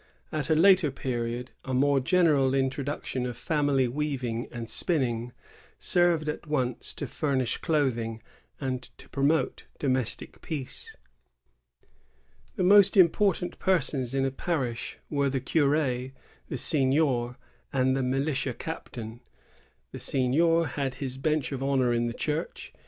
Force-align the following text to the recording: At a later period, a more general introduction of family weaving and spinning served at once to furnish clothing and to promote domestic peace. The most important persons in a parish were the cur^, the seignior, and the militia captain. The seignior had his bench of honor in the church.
At 0.31 0.49
a 0.49 0.55
later 0.55 0.89
period, 0.89 1.51
a 1.63 1.75
more 1.75 1.99
general 1.99 2.55
introduction 2.55 3.27
of 3.27 3.37
family 3.37 3.87
weaving 3.87 4.47
and 4.51 4.67
spinning 4.67 5.31
served 5.77 6.27
at 6.27 6.47
once 6.47 6.91
to 6.95 7.05
furnish 7.05 7.57
clothing 7.57 8.23
and 8.59 8.81
to 8.97 9.07
promote 9.09 9.65
domestic 9.77 10.41
peace. 10.41 10.95
The 12.55 12.63
most 12.63 12.97
important 12.97 13.59
persons 13.59 14.15
in 14.15 14.25
a 14.25 14.31
parish 14.31 14.97
were 15.11 15.29
the 15.29 15.39
cur^, 15.39 16.13
the 16.49 16.57
seignior, 16.57 17.35
and 17.71 17.95
the 17.95 18.01
militia 18.01 18.55
captain. 18.55 19.21
The 19.91 19.99
seignior 19.99 20.63
had 20.65 20.95
his 20.95 21.19
bench 21.19 21.51
of 21.51 21.61
honor 21.61 21.93
in 21.93 22.07
the 22.07 22.13
church. 22.15 22.73